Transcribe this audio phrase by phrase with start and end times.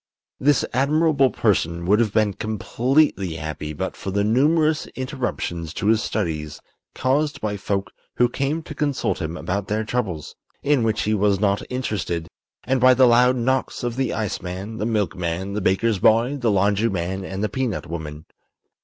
[0.39, 6.01] This admirable person would have been completely happy but for the numerous interruptions to his
[6.01, 6.59] studies
[6.95, 10.33] caused by folk who came to consult him about their troubles
[10.63, 12.27] (in which he was not interested),
[12.63, 17.23] and by the loud knocks of the iceman, the milkman, the baker's boy, the laundryman
[17.23, 18.25] and the peanut woman.